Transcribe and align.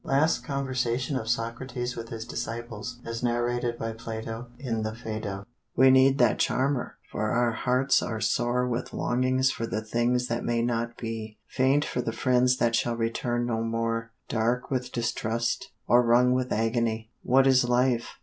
(Last 0.03 0.43
conversation 0.43 1.15
of 1.15 1.29
Socrates 1.29 1.95
with 1.95 2.09
his 2.09 2.25
disciples, 2.25 2.99
as 3.05 3.21
narrated 3.21 3.77
by 3.77 3.91
Plato 3.93 4.47
in 4.57 4.81
the 4.81 4.93
Phædo.) 4.93 5.45
"We 5.75 5.91
need 5.91 6.17
that 6.17 6.39
Charmer, 6.39 6.97
for 7.11 7.29
our 7.29 7.51
hearts 7.51 8.01
are 8.01 8.19
sore 8.19 8.67
With 8.67 8.93
longings 8.95 9.51
for 9.51 9.67
the 9.67 9.85
things 9.85 10.25
that 10.25 10.43
may 10.43 10.63
not 10.63 10.97
be; 10.97 11.37
Faint 11.47 11.85
for 11.85 12.01
the 12.01 12.11
friends 12.11 12.57
that 12.57 12.75
shall 12.75 12.95
return 12.95 13.45
no 13.45 13.61
more; 13.63 14.11
Dark 14.27 14.71
with 14.71 14.91
distrust, 14.91 15.69
or 15.87 16.01
wrung 16.03 16.33
with 16.33 16.51
agony. 16.51 17.11
"What 17.21 17.45
is 17.45 17.61
this 17.61 17.69
life? 17.69 18.17